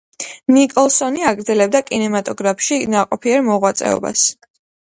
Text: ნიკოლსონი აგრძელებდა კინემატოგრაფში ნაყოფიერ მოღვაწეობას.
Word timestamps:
ნიკოლსონი 0.53 1.25
აგრძელებდა 1.31 1.83
კინემატოგრაფში 1.91 2.81
ნაყოფიერ 2.95 3.47
მოღვაწეობას. 3.51 4.29